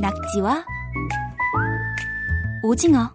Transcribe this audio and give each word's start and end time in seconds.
낙지와 0.00 0.64
오징어 2.62 3.14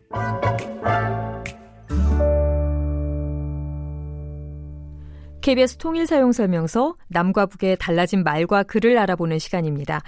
KBS 5.42 5.78
통일 5.78 6.06
사용 6.08 6.32
설명서 6.32 6.96
남과 7.08 7.48
북의 7.48 7.78
달라진 7.80 8.24
말과 8.24 8.64
글을 8.64 8.98
알아보는 8.98 9.40
시간입니다. 9.40 10.02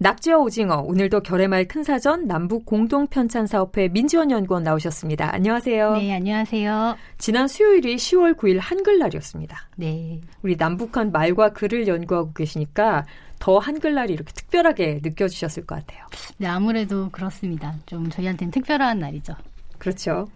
낙지와 0.00 0.38
오징어 0.38 0.76
오늘도 0.76 1.20
결의말 1.20 1.66
큰 1.66 1.82
사전 1.82 2.26
남북 2.26 2.64
공동 2.64 3.06
편찬 3.06 3.46
사업회 3.46 3.88
민지원 3.88 4.30
연구원 4.30 4.62
나오셨습니다. 4.62 5.34
안녕하세요. 5.34 5.96
네, 5.96 6.14
안녕하세요. 6.14 6.96
지난 7.18 7.48
수요일이 7.48 7.96
10월 7.96 8.36
9일 8.36 8.58
한글날이었습니다. 8.60 9.68
네. 9.76 10.20
우리 10.42 10.56
남북한 10.56 11.12
말과 11.12 11.52
글을 11.52 11.86
연구하고 11.86 12.32
계시니까 12.32 13.04
더 13.38 13.58
한글날이 13.58 14.12
이렇게 14.12 14.32
특별하게 14.32 15.00
느껴지셨을 15.02 15.66
것 15.66 15.76
같아요. 15.76 16.04
네, 16.38 16.46
아무래도 16.46 17.08
그렇습니다. 17.10 17.74
좀 17.86 18.08
저희한테는 18.10 18.50
특별한 18.50 18.98
날이죠. 18.98 19.34
그렇죠. 19.78 20.28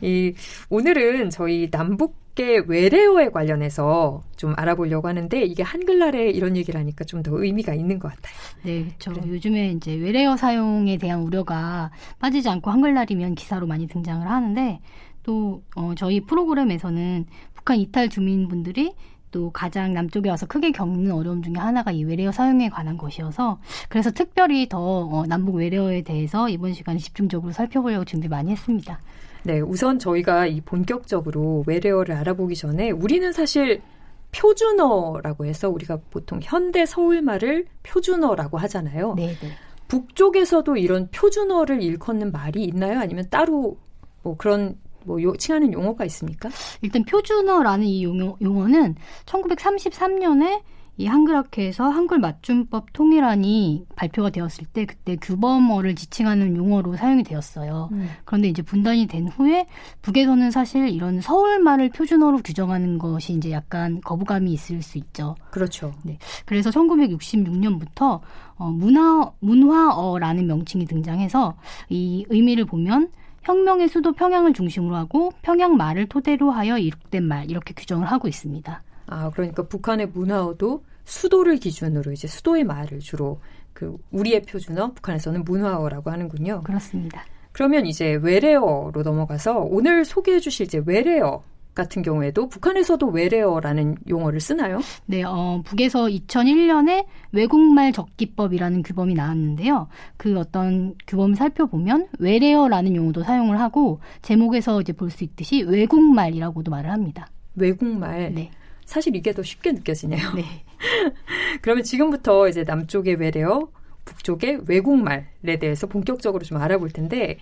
이 0.00 0.32
오늘은 0.70 1.30
저희 1.30 1.68
남북계 1.70 2.62
외래어에 2.68 3.30
관련해서 3.30 4.22
좀 4.36 4.54
알아보려고 4.56 5.08
하는데 5.08 5.42
이게 5.42 5.64
한글날에 5.64 6.30
이런 6.30 6.56
얘기를 6.56 6.78
하니까 6.78 7.04
좀 7.04 7.22
더 7.24 7.32
의미가 7.42 7.74
있는 7.74 7.98
것 7.98 8.08
같아요. 8.14 8.34
네, 8.62 8.84
그렇죠. 8.84 9.12
그래. 9.12 9.28
요즘에 9.28 9.70
이제 9.72 9.94
외래어 9.94 10.36
사용에 10.36 10.96
대한 10.98 11.20
우려가 11.22 11.90
빠지지 12.20 12.48
않고 12.48 12.70
한글날이면 12.70 13.34
기사로 13.34 13.66
많이 13.66 13.86
등장을 13.88 14.28
하는데 14.28 14.80
또 15.24 15.62
어, 15.74 15.94
저희 15.96 16.20
프로그램에서는 16.20 17.26
북한 17.54 17.78
이탈 17.78 18.08
주민분들이 18.10 18.94
또 19.34 19.50
가장 19.50 19.92
남쪽에 19.92 20.30
와서 20.30 20.46
크게 20.46 20.70
겪는 20.70 21.10
어려움 21.10 21.42
중에 21.42 21.54
하나가 21.56 21.90
이 21.90 22.04
외래어 22.04 22.30
사용에 22.30 22.68
관한 22.68 22.96
것이어서 22.96 23.58
그래서 23.88 24.12
특별히 24.12 24.68
더 24.68 24.78
어, 24.78 25.26
남북 25.26 25.56
외래어에 25.56 26.02
대해서 26.02 26.48
이번 26.48 26.72
시간에 26.72 27.00
집중적으로 27.00 27.52
살펴보려고 27.52 28.04
준비 28.04 28.28
많이 28.28 28.52
했습니다. 28.52 29.00
네, 29.42 29.58
우선 29.60 29.98
저희가 29.98 30.46
이 30.46 30.60
본격적으로 30.60 31.64
외래어를 31.66 32.14
알아보기 32.14 32.54
전에 32.54 32.92
우리는 32.92 33.32
사실 33.32 33.82
표준어라고 34.30 35.46
해서 35.46 35.68
우리가 35.68 35.98
보통 36.10 36.38
현대 36.40 36.86
서울말을 36.86 37.66
표준어라고 37.82 38.56
하잖아요. 38.58 39.14
네, 39.16 39.34
네. 39.34 39.48
북쪽에서도 39.88 40.76
이런 40.76 41.08
표준어를 41.10 41.82
일컫는 41.82 42.30
말이 42.30 42.62
있나요? 42.62 43.00
아니면 43.00 43.26
따로 43.30 43.78
뭐 44.22 44.36
그런 44.36 44.78
뭐 45.04 45.22
요, 45.22 45.34
칭하는 45.36 45.72
용어가 45.72 46.04
있습니까? 46.06 46.48
일단 46.82 47.04
표준어라는 47.04 47.86
이 47.86 48.04
용어, 48.04 48.36
용어는 48.40 48.94
1933년에 49.26 50.62
이 50.96 51.06
한글학회에서 51.06 51.88
한글 51.88 52.20
맞춤법 52.20 52.92
통일안이 52.92 53.84
발표가 53.96 54.30
되었을 54.30 54.66
때 54.66 54.86
그때 54.86 55.16
규범어를 55.16 55.96
지칭하는 55.96 56.56
용어로 56.56 56.94
사용이 56.96 57.24
되었어요. 57.24 57.88
음. 57.90 58.08
그런데 58.24 58.48
이제 58.48 58.62
분단이 58.62 59.08
된 59.08 59.26
후에 59.26 59.66
북에서는 60.02 60.52
사실 60.52 60.88
이런 60.88 61.20
서울말을 61.20 61.90
표준어로 61.90 62.38
규정하는 62.44 62.98
것이 62.98 63.32
이제 63.32 63.50
약간 63.50 64.00
거부감이 64.02 64.52
있을 64.52 64.82
수 64.82 64.98
있죠. 64.98 65.34
그렇죠. 65.50 65.92
네. 66.04 66.18
그래서 66.44 66.70
1966년부터 66.70 68.20
어, 68.56 68.70
문화 68.70 69.32
문화어라는 69.40 70.46
명칭이 70.46 70.86
등장해서 70.86 71.56
이 71.88 72.24
의미를 72.28 72.66
보면 72.66 73.10
혁명의 73.44 73.88
수도 73.88 74.12
평양을 74.12 74.52
중심으로 74.52 74.96
하고 74.96 75.32
평양 75.42 75.76
말을 75.76 76.08
토대로 76.08 76.50
하여 76.50 76.78
이룩된 76.78 77.22
말 77.22 77.50
이렇게 77.50 77.74
규정을 77.74 78.06
하고 78.06 78.28
있습니다. 78.28 78.82
아, 79.06 79.30
그러니까 79.30 79.62
북한의 79.64 80.08
문화어도 80.08 80.82
수도를 81.04 81.56
기준으로 81.56 82.12
이제 82.12 82.26
수도의 82.26 82.64
말을 82.64 83.00
주로 83.00 83.40
그 83.72 83.96
우리의 84.10 84.42
표준어 84.42 84.92
북한에서는 84.92 85.44
문화어라고 85.44 86.10
하는군요. 86.10 86.62
그렇습니다. 86.62 87.24
그러면 87.52 87.86
이제 87.86 88.14
외래어로 88.14 89.02
넘어가서 89.04 89.58
오늘 89.60 90.04
소개해 90.04 90.40
주실 90.40 90.66
이제 90.66 90.82
외래어 90.84 91.42
같은 91.74 92.02
경우에도 92.02 92.48
북한에서도 92.48 93.06
외래어라는 93.06 93.96
용어를 94.08 94.40
쓰나요? 94.40 94.80
네, 95.06 95.22
어, 95.24 95.62
북에서 95.64 96.06
2001년에 96.06 97.06
외국말 97.32 97.92
적기법이라는 97.92 98.82
규범이 98.82 99.14
나왔는데요. 99.14 99.88
그 100.16 100.38
어떤 100.38 100.94
규범을 101.06 101.36
살펴보면 101.36 102.08
외래어라는 102.18 102.94
용어도 102.96 103.22
사용을 103.22 103.60
하고 103.60 104.00
제목에서 104.22 104.80
이제 104.80 104.92
볼 104.92 105.10
수 105.10 105.22
있듯이 105.24 105.62
외국말이라고도 105.62 106.70
말을 106.70 106.90
합니다. 106.90 107.28
외국말. 107.54 108.32
네. 108.34 108.50
사실 108.84 109.14
이게 109.16 109.32
더 109.32 109.42
쉽게 109.42 109.72
느껴지네요. 109.72 110.32
네. 110.34 110.44
그러면 111.62 111.84
지금부터 111.84 112.48
이제 112.48 112.64
남쪽의 112.64 113.14
외래어, 113.16 113.68
북쪽의 114.04 114.62
외국말에 114.66 115.58
대해서 115.60 115.86
본격적으로 115.86 116.44
좀 116.44 116.58
알아볼 116.58 116.90
텐데 116.90 117.38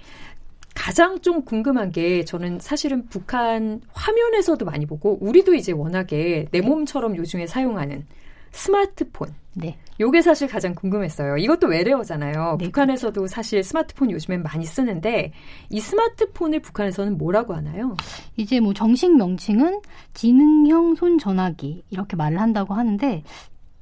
가장 0.75 1.21
좀 1.21 1.45
궁금한 1.45 1.91
게 1.91 2.25
저는 2.25 2.59
사실은 2.61 3.07
북한 3.09 3.81
화면에서도 3.93 4.65
많이 4.65 4.87
보고 4.87 5.19
우리도 5.21 5.55
이제 5.55 5.73
워낙에 5.73 6.47
내 6.51 6.61
몸처럼 6.61 7.17
요즘에 7.17 7.47
사용하는 7.47 8.07
스마트폰. 8.53 9.35
네. 9.55 9.77
요게 10.01 10.23
사실 10.23 10.49
가장 10.49 10.75
궁금했어요. 10.75 11.37
이것도 11.37 11.67
외래어잖아요. 11.67 12.57
네. 12.59 12.65
북한에서도 12.67 13.27
사실 13.27 13.63
스마트폰 13.63 14.11
요즘엔 14.11 14.43
많이 14.43 14.65
쓰는데 14.65 15.33
이 15.69 15.81
스마트폰을 15.81 16.61
북한에서는 16.61 17.19
뭐라고 17.19 17.55
하나요? 17.55 17.97
이제 18.37 18.61
뭐 18.61 18.73
정식 18.73 19.15
명칭은 19.15 19.81
지능형 20.15 20.95
손 20.95 21.19
전화기 21.19 21.85
이렇게 21.91 22.17
말을 22.17 22.41
한다고 22.41 22.75
하는데 22.75 23.23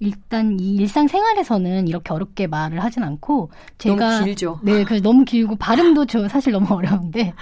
일단 0.01 0.59
이 0.59 0.77
일상생활에서는 0.77 1.87
이렇게 1.87 2.13
어렵게 2.13 2.47
말을 2.47 2.83
하진 2.83 3.03
않고 3.03 3.51
제가 3.79 4.11
너무 4.11 4.25
길죠. 4.25 4.61
네, 4.63 4.83
그래서 4.85 5.03
너무 5.03 5.25
길고 5.25 5.57
발음도 5.57 6.07
저 6.07 6.27
사실 6.27 6.53
너무 6.53 6.67
어려운데 6.75 7.35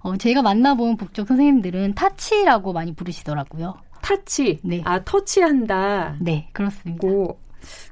어, 0.00 0.16
제가 0.16 0.42
만나본 0.42 0.96
북쪽 0.96 1.28
선생님들은 1.28 1.94
타치라고 1.94 2.72
많이 2.72 2.94
부르시더라고요. 2.94 3.74
타치. 4.00 4.60
네. 4.64 4.82
아 4.84 5.04
터치한다. 5.04 6.16
네, 6.20 6.48
그렇습니다. 6.52 7.06
고 7.06 7.38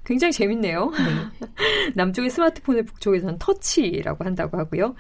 굉장히 0.04 0.32
재밌네요. 0.32 0.90
네. 0.90 1.48
남쪽의 1.94 2.30
스마트폰을 2.30 2.84
북쪽에서는 2.84 3.38
터치라고 3.38 4.24
한다고 4.24 4.58
하고요. 4.58 4.94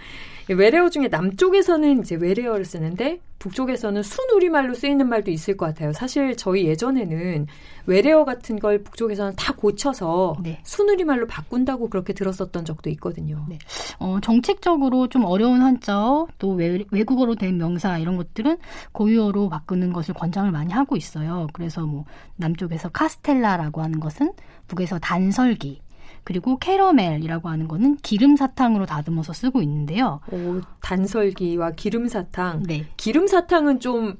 외래어 0.48 0.90
중에 0.90 1.08
남쪽에서는 1.08 2.00
이제 2.00 2.16
외래어를 2.16 2.64
쓰는데 2.64 3.20
북쪽에서는 3.44 4.02
순우리말로 4.02 4.72
쓰이는 4.72 5.06
말도 5.06 5.30
있을 5.30 5.58
것 5.58 5.66
같아요. 5.66 5.92
사실 5.92 6.34
저희 6.34 6.64
예전에는 6.64 7.46
외래어 7.84 8.24
같은 8.24 8.58
걸 8.58 8.82
북쪽에서는 8.82 9.34
다 9.36 9.52
고쳐서 9.54 10.36
네. 10.42 10.60
순우리말로 10.62 11.26
바꾼다고 11.26 11.90
그렇게 11.90 12.14
들었었던 12.14 12.64
적도 12.64 12.88
있거든요. 12.90 13.44
네. 13.46 13.58
어, 13.98 14.18
정책적으로 14.22 15.08
좀 15.08 15.26
어려운 15.26 15.60
한자어 15.60 16.26
또 16.38 16.52
외, 16.52 16.84
외국어로 16.90 17.34
된 17.34 17.58
명사 17.58 17.98
이런 17.98 18.16
것들은 18.16 18.56
고유어로 18.92 19.50
바꾸는 19.50 19.92
것을 19.92 20.14
권장을 20.14 20.50
많이 20.50 20.72
하고 20.72 20.96
있어요. 20.96 21.46
그래서 21.52 21.84
뭐 21.84 22.06
남쪽에서 22.36 22.88
카스텔라라고 22.88 23.82
하는 23.82 24.00
것은 24.00 24.32
북에서 24.68 24.98
단설기 24.98 25.82
그리고 26.24 26.58
캐러멜이라고 26.58 27.48
하는 27.48 27.68
거는 27.68 27.96
기름 27.96 28.36
사탕으로 28.36 28.86
다듬어서 28.86 29.32
쓰고 29.32 29.62
있는데요. 29.62 30.20
오, 30.32 30.60
단설기와 30.80 31.72
기름 31.72 32.08
사탕. 32.08 32.62
네. 32.64 32.86
기름 32.96 33.26
사탕은 33.26 33.80
좀 33.80 34.18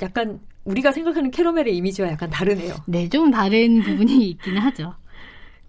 약간 0.00 0.40
우리가 0.64 0.92
생각하는 0.92 1.30
캐러멜의 1.30 1.76
이미지와 1.76 2.08
약간 2.08 2.30
다르네요. 2.30 2.74
네, 2.86 3.08
좀 3.08 3.30
다른 3.30 3.82
부분이 3.82 4.28
있기는 4.30 4.60
하죠. 4.60 4.94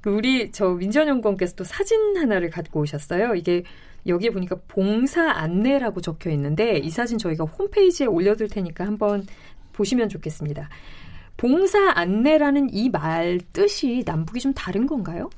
그 0.01 0.11
우리 0.11 0.51
저 0.51 0.69
민전 0.69 1.07
연구원께서 1.07 1.55
또 1.55 1.63
사진 1.63 2.17
하나를 2.17 2.49
갖고 2.49 2.81
오셨어요. 2.81 3.35
이게 3.35 3.63
여기에 4.05 4.31
보니까 4.31 4.57
봉사 4.67 5.31
안내라고 5.31 6.01
적혀 6.01 6.29
있는데 6.31 6.77
이 6.77 6.89
사진 6.89 7.17
저희가 7.17 7.45
홈페이지에 7.45 8.05
올려둘 8.05 8.49
테니까 8.49 8.85
한번 8.85 9.25
보시면 9.71 10.09
좋겠습니다. 10.09 10.69
봉사 11.37 11.91
안내라는 11.95 12.69
이 12.73 12.89
말 12.89 13.39
뜻이 13.53 14.03
남북이 14.05 14.39
좀 14.39 14.53
다른 14.53 14.85
건가요? 14.85 15.29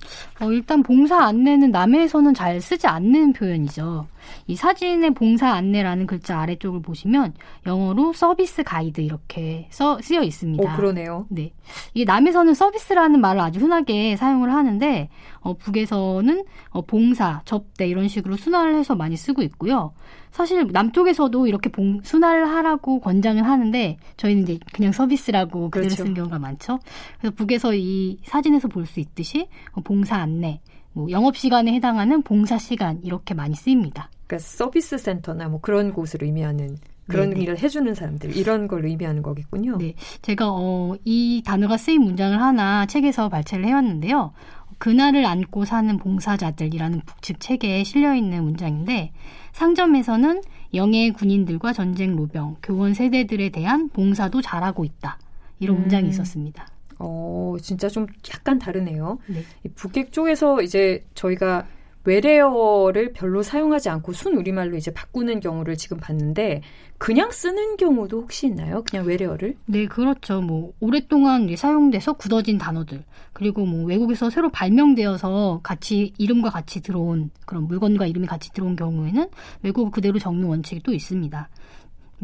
어, 0.41 0.51
일단 0.51 0.83
봉사 0.83 1.23
안내는 1.23 1.71
남해에서는 1.71 2.33
잘 2.33 2.59
쓰지 2.61 2.85
않는 2.87 3.33
표현이죠. 3.33 4.07
이 4.47 4.55
사진의 4.55 5.11
봉사 5.13 5.51
안내라는 5.51 6.05
글자 6.07 6.39
아래쪽을 6.41 6.81
보시면 6.81 7.33
영어로 7.65 8.13
서비스 8.13 8.63
가이드 8.63 9.01
이렇게 9.01 9.67
써, 9.69 9.99
쓰여 10.01 10.21
있습니다. 10.23 10.73
어, 10.73 10.75
그러네요. 10.75 11.25
네. 11.29 11.53
이게 11.93 12.05
남에서는 12.05 12.53
서비스라는 12.53 13.21
말을 13.21 13.39
아주 13.41 13.59
흔하게 13.59 14.15
사용을 14.17 14.51
하는데, 14.53 15.09
어, 15.39 15.53
북에서는 15.53 16.43
어, 16.71 16.81
봉사, 16.81 17.41
접대 17.45 17.87
이런 17.87 18.07
식으로 18.07 18.35
순화를 18.35 18.75
해서 18.75 18.95
많이 18.95 19.15
쓰고 19.15 19.41
있고요. 19.43 19.93
사실 20.31 20.67
남쪽에서도 20.69 21.47
이렇게 21.47 21.69
봉, 21.69 22.01
순화를 22.03 22.49
하라고 22.49 22.99
권장을 22.99 23.41
하는데, 23.45 23.97
저희는 24.17 24.43
이제 24.43 24.59
그냥 24.73 24.91
서비스라고 24.91 25.69
그 25.69 25.84
대로 25.89 25.95
그렇죠. 25.95 26.03
쓴 26.05 26.13
경우가 26.13 26.39
많죠. 26.39 26.79
그래서 27.19 27.35
북에서 27.35 27.73
이 27.73 28.19
사진에서 28.23 28.67
볼 28.67 28.85
수 28.85 28.99
있듯이 28.99 29.47
어, 29.73 29.81
봉사 29.81 30.17
안내, 30.17 30.61
뭐 30.93 31.09
영업 31.09 31.37
시간에 31.37 31.73
해당하는 31.73 32.21
봉사 32.21 32.57
시간 32.57 32.99
이렇게 33.03 33.33
많이 33.33 33.55
쓰입니다. 33.55 34.09
그러니까 34.27 34.47
서비스 34.47 34.97
센터나 34.97 35.47
뭐 35.47 35.59
그런 35.61 35.93
곳을 35.93 36.23
의미하는 36.23 36.77
그런 37.07 37.29
네네. 37.29 37.41
일을 37.41 37.59
해주는 37.59 37.93
사람들 37.93 38.35
이런 38.35 38.67
걸 38.67 38.85
의미하는 38.85 39.21
거겠군요. 39.21 39.77
네, 39.77 39.93
제가 40.23 40.47
어, 40.49 40.95
이 41.05 41.43
단어가 41.45 41.77
쓰인 41.77 42.01
문장을 42.01 42.41
하나 42.41 42.85
책에서 42.87 43.29
발췌를 43.29 43.65
해왔는데요. 43.65 44.33
그날을 44.79 45.25
안고 45.25 45.65
사는 45.65 45.97
봉사자들이라는 45.97 47.01
북측 47.05 47.39
책에 47.39 47.83
실려 47.83 48.13
있는 48.13 48.43
문장인데 48.43 49.13
상점에서는 49.53 50.41
영예 50.73 51.11
군인들과 51.11 51.71
전쟁 51.73 52.15
로병, 52.15 52.57
교원 52.61 52.93
세대들에 52.93 53.49
대한 53.49 53.89
봉사도 53.89 54.41
잘하고 54.41 54.83
있다. 54.83 55.17
이런 55.59 55.77
음. 55.77 55.81
문장이 55.81 56.09
있었습니다. 56.09 56.67
어, 56.99 57.55
진짜 57.61 57.89
좀 57.89 58.07
약간 58.33 58.57
다르네요. 58.59 59.19
네. 59.27 59.43
북핵 59.75 60.11
쪽에서 60.11 60.61
이제 60.61 61.05
저희가 61.13 61.67
외래어를 62.05 63.13
별로 63.13 63.41
사용하지 63.41 63.89
않고 63.89 64.13
순 64.13 64.35
우리말로 64.35 64.77
이제 64.77 64.93
바꾸는 64.93 65.39
경우를 65.39 65.75
지금 65.75 65.97
봤는데 65.97 66.61
그냥 66.97 67.31
쓰는 67.31 67.77
경우도 67.77 68.21
혹시 68.21 68.47
있나요? 68.47 68.83
그냥 68.83 69.05
외래어를? 69.05 69.57
네, 69.65 69.87
그렇죠. 69.87 70.39
뭐 70.39 70.71
오랫동안 70.79 71.53
사용돼서 71.55 72.13
굳어진 72.13 72.57
단어들 72.57 73.03
그리고 73.33 73.65
뭐 73.65 73.85
외국에서 73.85 74.29
새로 74.29 74.49
발명되어서 74.49 75.61
같이 75.63 76.13
이름과 76.17 76.51
같이 76.51 76.81
들어온 76.81 77.31
그런 77.45 77.67
물건과 77.67 78.05
이름이 78.05 78.27
같이 78.27 78.53
들어온 78.53 78.75
경우에는 78.75 79.27
외국어 79.63 79.89
그대로 79.89 80.19
적는 80.19 80.47
원칙이 80.47 80.83
또 80.83 80.93
있습니다. 80.93 81.49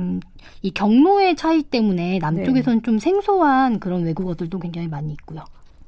음, 0.01 0.19
이 0.61 0.71
경로의 0.71 1.35
차이 1.35 1.61
때문에 1.63 2.19
남쪽에서는 2.19 2.79
네. 2.79 2.83
좀 2.83 2.99
생소한 2.99 3.79
그런 3.79 4.03
외국어들도 4.03 4.59
굉장히 4.59 4.87
많이 4.87 5.13
있고요. 5.13 5.43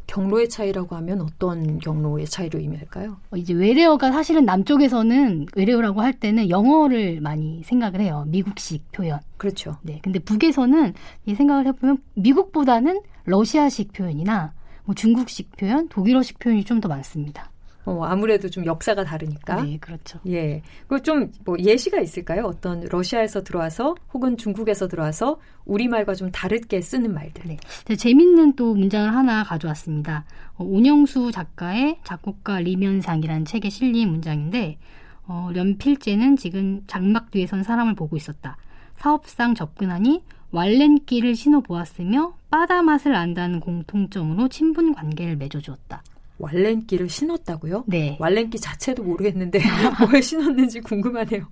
경로의 0.06 0.50
차이라고 0.50 0.96
하면 0.98 1.22
어떤 1.22 1.80
경로의 1.80 2.26
차이로 2.28 2.60
의미할까요? 2.60 3.18
어, 3.32 3.38
이제 3.38 3.54
외래어가 3.54 4.12
사실은 4.12 4.46
남쪽에서는 4.46 5.48
외래어라고 5.56 6.02
할 6.02 6.14
때는 6.14 6.50
영어를 6.50 7.20
많이 7.22 7.64
생각을 7.64 8.02
해요. 8.02 8.26
미국식 8.28 8.92
표현. 8.92 9.20
그렇죠. 9.38 9.78
네. 9.82 10.00
근데 10.04 10.20
북에서는 10.20 10.94
이 11.26 11.36
생각을 11.36 11.66
해보면 11.68 11.98
미국보다는 12.16 13.02
러시아식 13.26 13.94
표현이나 13.94 14.54
뭐 14.86 14.94
중국식 14.94 15.56
표현, 15.56 15.88
독일어식 15.88 16.38
표현이 16.40 16.66
좀 16.66 16.82
더 16.82 16.90
많습니다. 16.90 17.50
어, 17.86 18.04
아무래도 18.04 18.50
좀 18.50 18.66
역사가 18.66 19.04
다르니까. 19.04 19.62
네, 19.62 19.78
그렇죠. 19.78 20.20
예. 20.28 20.62
그리고 20.88 21.04
좀 21.04 21.30
뭐 21.46 21.58
예시가 21.60 22.00
있을까요? 22.00 22.44
어떤 22.46 22.82
러시아에서 22.82 23.44
들어와서 23.44 23.96
혹은 24.14 24.38
중국에서 24.38 24.88
들어와서 24.88 25.40
우리말과 25.66 26.16
좀 26.16 26.32
다르게 26.32 26.82
쓰는 26.82 27.14
말들. 27.14 27.44
네. 27.46 27.96
재밌는 27.96 28.56
또 28.56 28.74
문장을 28.74 29.14
하나 29.14 29.44
가져왔습니다. 29.44 30.26
어, 30.56 30.64
온영수 30.64 31.32
작가의 31.32 32.00
작곡가 32.04 32.60
리면상이라는 32.60 33.46
책에 33.46 33.70
실린 33.70 34.10
문장인데, 34.10 34.78
어, 35.26 35.50
연필제는 35.56 36.38
지금 36.38 36.84
장막 36.88 37.32
뒤에 37.32 37.48
선 37.48 37.64
사람을 37.64 37.96
보고 37.96 38.16
있었다. 38.18 38.58
사업상 38.98 39.56
접근하니 39.56 40.24
왈렌끼를 40.52 41.36
신어 41.36 41.62
보았으며 41.62 42.36
바다 42.50 42.82
맛을 42.84 43.16
안다는 43.16 43.60
공통점으로 43.60 44.48
친분 44.50 44.94
관계를 44.94 45.36
맺어주었다. 45.38 46.04
왈렌끼를 46.40 47.10
신었다고요? 47.10 47.86
네. 47.88 48.18
왈렌끼 48.20 48.60
자체도 48.60 49.04
모르겠는데 49.04 49.60
뭘 50.10 50.22
신었는지 50.22 50.82
궁금하네요. 50.82 51.48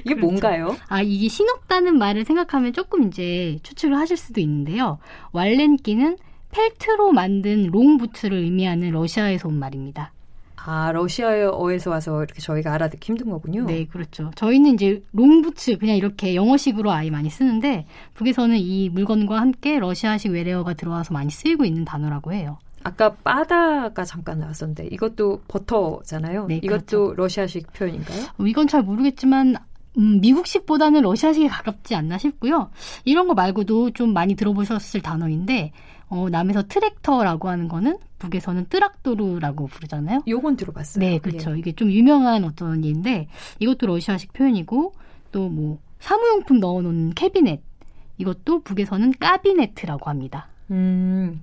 이게 0.00 0.14
그렇죠. 0.14 0.26
뭔가요? 0.26 0.76
아, 0.88 1.00
이게 1.02 1.28
신었다는 1.28 1.98
말을 1.98 2.24
생각하면 2.24 2.72
조금 2.72 3.08
이제 3.08 3.58
추측을 3.62 3.96
하실 3.96 4.16
수도 4.16 4.40
있는데요. 4.40 4.98
왈렌끼는 5.32 6.18
펠트로 6.50 7.12
만든 7.12 7.68
롱부츠를 7.68 8.38
의미하는 8.38 8.90
러시아에서 8.90 9.48
온 9.48 9.58
말입니다. 9.58 10.12
아, 10.64 10.92
러시아어에서 10.92 11.90
와서 11.90 12.22
이렇게 12.22 12.40
저희가 12.40 12.72
알아듣기 12.74 13.04
힘든 13.04 13.30
거군요. 13.30 13.64
네, 13.64 13.84
그렇죠. 13.86 14.30
저희는 14.36 14.74
이제 14.74 15.02
롱부츠 15.12 15.78
그냥 15.78 15.96
이렇게 15.96 16.36
영어식으로 16.36 16.92
아예 16.92 17.10
많이 17.10 17.30
쓰는데 17.30 17.86
북에서는 18.14 18.56
이 18.58 18.88
물건과 18.90 19.40
함께 19.40 19.80
러시아식 19.80 20.30
외래어가 20.30 20.74
들어와서 20.74 21.14
많이 21.14 21.30
쓰이고 21.30 21.64
있는 21.64 21.84
단어라고 21.84 22.32
해요. 22.32 22.58
아까 22.84 23.14
바다가 23.14 24.04
잠깐 24.04 24.38
나왔었는데 24.40 24.88
이것도 24.90 25.42
버터잖아요. 25.48 26.46
네, 26.46 26.56
이것도 26.56 26.68
그렇죠. 26.68 27.14
러시아식 27.14 27.72
표현인가요? 27.72 28.22
어, 28.38 28.44
이건 28.44 28.68
잘 28.68 28.82
모르겠지만 28.82 29.56
음, 29.98 30.20
미국식보다는 30.20 31.02
러시아식에 31.02 31.48
가깝지 31.48 31.94
않나 31.94 32.18
싶고요. 32.18 32.70
이런 33.04 33.28
거 33.28 33.34
말고도 33.34 33.90
좀 33.90 34.12
많이 34.12 34.34
들어보셨을 34.34 35.02
단어인데 35.02 35.72
어, 36.08 36.28
남에서 36.28 36.62
트랙터라고 36.64 37.48
하는 37.48 37.68
거는 37.68 37.98
북에서는 38.18 38.66
뜨락도르라고 38.68 39.66
부르잖아요. 39.66 40.20
요건 40.28 40.56
들어봤어요. 40.56 41.04
네, 41.04 41.18
그렇죠. 41.18 41.54
예. 41.54 41.58
이게 41.58 41.72
좀 41.72 41.90
유명한 41.90 42.44
어떤 42.44 42.84
예인데 42.84 43.28
이것도 43.58 43.86
러시아식 43.86 44.32
표현이고 44.32 44.92
또 45.32 45.48
뭐 45.48 45.78
사무용품 46.02 46.58
넣어놓는 46.60 47.14
캐비넷 47.14 47.62
이것도 48.18 48.62
북에서는 48.62 49.14
까비네트라고 49.18 50.10
합니다. 50.10 50.48
음. 50.70 51.42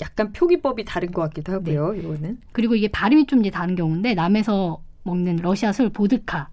약간 0.00 0.32
표기법이 0.32 0.84
다른 0.84 1.10
것 1.10 1.22
같기도 1.22 1.52
하고요. 1.52 1.92
네. 1.92 1.98
이거는. 1.98 2.38
그리고 2.52 2.74
이게 2.74 2.88
발음이 2.88 3.26
좀 3.26 3.40
이제 3.40 3.50
다른 3.50 3.74
경우인데 3.74 4.14
남에서 4.14 4.80
먹는 5.02 5.36
러시아 5.36 5.72
술 5.72 5.88
보드카. 5.90 6.48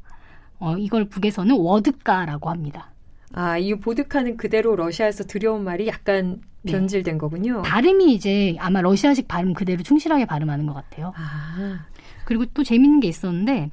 어, 0.60 0.78
이걸 0.78 1.06
북에서는 1.06 1.56
워드카라고 1.56 2.50
합니다. 2.50 2.92
아, 3.34 3.58
이 3.58 3.76
보드카는 3.76 4.38
그대로 4.38 4.76
러시아에서 4.76 5.26
들여온 5.26 5.64
말이 5.64 5.88
약간 5.88 6.42
네. 6.62 6.72
변질된 6.72 7.16
네. 7.16 7.18
거군요. 7.18 7.62
발음이 7.62 8.14
이제 8.14 8.56
아마 8.60 8.82
러시아식 8.82 9.28
발음 9.28 9.54
그대로 9.54 9.84
충실하게 9.84 10.26
발음하는 10.26 10.66
것 10.66 10.74
같아요. 10.74 11.14
아. 11.16 11.86
그리고 12.24 12.46
또 12.54 12.64
재밌는 12.64 13.02
게 13.02 13.08
있었는데 13.08 13.70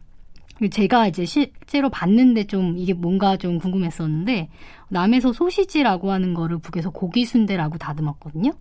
제가 0.71 1.09
이제 1.09 1.25
실제로 1.25 1.91
봤는데 1.91 2.45
좀 2.45 2.77
이게 2.77 2.95
뭔가 2.95 3.37
좀 3.37 3.59
궁금했었는데 3.59 4.51
남에서 4.89 5.33
소시지라고 5.33 6.11
하는 6.11 6.35
거를 6.35 6.59
북에서 6.59 6.91
고기 6.91 7.25
순대라고 7.25 7.79
다듬었거든요. 7.79 8.53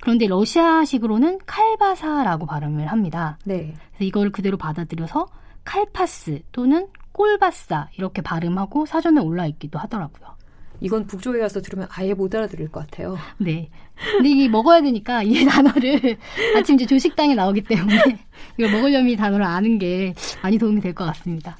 그런데 0.00 0.26
러시아식으로는 0.26 1.38
칼바사라고 1.46 2.46
발음을 2.46 2.86
합니다. 2.86 3.38
네. 3.44 3.74
그래서 3.90 4.04
이걸 4.04 4.30
그대로 4.30 4.56
받아들여서 4.56 5.26
칼파스 5.64 6.42
또는 6.52 6.88
꼴바사 7.12 7.88
이렇게 7.96 8.22
발음하고 8.22 8.86
사전에 8.86 9.20
올라 9.20 9.46
있기도 9.46 9.78
하더라고요. 9.78 10.36
이건 10.80 11.06
북쪽에 11.06 11.38
가서 11.38 11.60
들으면 11.60 11.86
아예 11.90 12.14
못 12.14 12.34
알아들을 12.34 12.68
것 12.70 12.80
같아요. 12.80 13.16
네. 13.38 13.70
근데 14.16 14.28
이게 14.30 14.48
먹어야 14.48 14.82
되니까 14.82 15.22
이 15.22 15.44
단어를 15.46 16.18
아침 16.56 16.74
이제 16.74 16.86
조식당에 16.86 17.34
나오기 17.34 17.62
때문에 17.62 18.18
이걸 18.58 18.70
먹으려면 18.72 19.08
이 19.08 19.16
단어를 19.16 19.44
아는 19.44 19.78
게 19.78 20.14
많이 20.42 20.58
도움이 20.58 20.80
될 20.80 20.94
것 20.94 21.04
같습니다. 21.06 21.56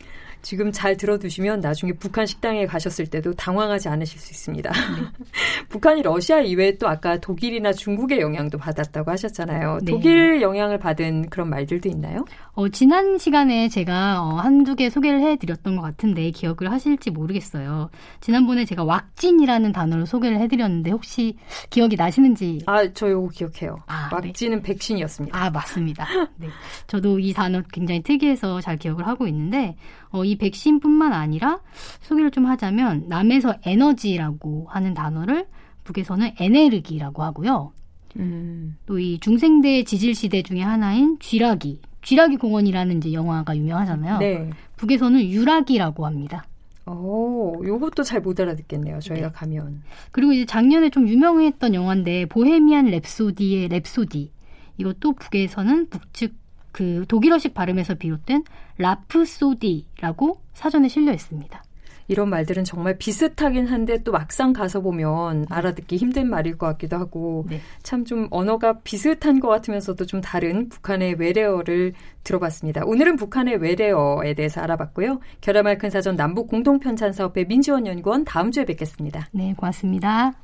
지금 0.47 0.71
잘 0.71 0.97
들어두시면 0.97 1.59
나중에 1.59 1.93
북한 1.95 2.25
식당에 2.25 2.67
가셨을 2.67 3.09
때도 3.09 3.35
당황하지 3.35 3.89
않으실 3.89 4.21
수 4.21 4.31
있습니다. 4.31 4.71
네. 4.71 5.27
북한이 5.69 6.03
러시아 6.03 6.41
이외에 6.41 6.79
또 6.79 6.89
아까 6.89 7.19
독일이나 7.19 7.73
중국의 7.73 8.21
영향도 8.21 8.57
받았다고 8.57 9.11
하셨잖아요. 9.11 9.81
네. 9.83 9.91
독일 9.91 10.41
영향을 10.41 10.79
받은 10.79 11.31
그런 11.31 11.51
말들도 11.51 11.89
있나요? 11.89 12.25
어, 12.53 12.69
지난 12.69 13.19
시간에 13.19 13.69
제가 13.69 14.23
어, 14.23 14.37
한두 14.37 14.77
개 14.77 14.89
소개를 14.89 15.21
해드렸던 15.21 15.75
것 15.75 15.83
같은데 15.83 16.31
기억을 16.31 16.71
하실지 16.71 17.11
모르겠어요. 17.11 17.91
지난번에 18.21 18.65
제가 18.65 18.85
왁진이라는 18.85 19.73
단어를 19.73 20.07
소개를 20.07 20.39
해드렸는데 20.43 20.93
혹시 20.93 21.37
기억이 21.71 21.97
나시는지? 21.97 22.61
아, 22.67 22.89
저 22.93 23.09
이거 23.09 23.29
기억해요. 23.35 23.79
아, 23.87 24.11
네. 24.11 24.29
왁진은 24.29 24.59
네. 24.59 24.63
백신이었습니다. 24.63 25.37
아, 25.37 25.51
맞습니다. 25.51 26.07
네. 26.37 26.47
저도 26.87 27.19
이 27.19 27.33
단어 27.33 27.63
굉장히 27.73 28.01
특이해서 28.05 28.61
잘 28.61 28.77
기억을 28.77 29.09
하고 29.09 29.27
있는데 29.27 29.75
어, 30.11 30.25
이 30.25 30.36
백신뿐만 30.37 31.13
아니라 31.13 31.61
소개를 32.01 32.31
좀 32.31 32.47
하자면 32.47 33.07
남에서 33.09 33.55
에너지라고 33.65 34.67
하는 34.69 34.95
단어를 34.95 35.47
북에서는 35.85 36.33
에네르기라고 36.39 37.23
하고요. 37.23 37.73
음. 38.17 38.77
또이 38.87 39.19
중생대 39.21 39.85
지질 39.85 40.15
시대 40.15 40.43
중에 40.43 40.63
하나인 40.63 41.19
쥐라기, 41.21 41.81
쥐라기 42.03 42.37
공원이라는 42.37 42.99
이제 42.99 43.13
영화가 43.13 43.57
유명하잖아요. 43.57 44.19
네. 44.19 44.51
북에서는 44.77 45.23
유라기라고 45.23 46.07
합니다. 46.07 46.47
오, 46.87 47.65
요것도 47.65 48.05
잘 48.05 48.21
못 48.21 48.39
알아듣겠네요. 48.39 49.01
저희가 49.01 49.29
네. 49.29 49.33
가면. 49.35 49.83
그리고 50.13 50.33
이제 50.33 50.45
작년에 50.47 50.91
좀 50.91 51.09
유명했던 51.09 51.75
영화인데 51.75 52.27
보헤미안 52.27 52.87
랩소디의 52.87 53.71
랩소디. 53.71 54.31
이것도 54.79 55.15
북에서는 55.15 55.89
북측 55.89 56.35
그 56.77 57.07
독일어식 57.09 57.55
발음에서 57.55 57.95
비롯된 57.95 58.45
라프소디라고 58.77 60.43
사전에 60.53 60.89
실려 60.89 61.15
있습니다. 61.15 61.63
이런 62.09 62.29
말들은 62.29 62.65
정말 62.65 62.99
비슷하긴 62.99 63.67
한데 63.67 64.03
또 64.03 64.13
막상 64.13 64.53
가서 64.53 64.81
보면 64.83 65.41
네. 65.41 65.47
알아듣기 65.49 65.97
힘든 65.97 66.29
말일 66.29 66.59
것 66.59 66.67
같기도 66.67 66.99
하고 66.99 67.47
네. 67.49 67.61
참좀 67.83 68.29
언어가 68.31 68.81
비슷한 68.81 69.41
것 69.41 69.49
같으면서도 69.49 70.05
좀 70.05 70.21
다른 70.21 70.69
북한의 70.69 71.15
외래어를 71.15 71.95
들어봤습니다. 72.25 72.85
오늘은 72.85 73.17
북한의 73.17 73.57
외래어에 73.57 74.35
대해서 74.35 74.61
알아봤고요. 74.61 75.21
결함할 75.41 75.79
큰 75.79 75.89
사전 75.89 76.15
남북 76.15 76.47
공동 76.47 76.79
편찬 76.79 77.13
사업회 77.13 77.45
민지원 77.45 77.87
연구원 77.87 78.25
다음 78.27 78.53
주에 78.53 78.67
뵙겠습니다. 78.67 79.29
네, 79.33 79.55
고맙습니다. 79.57 80.35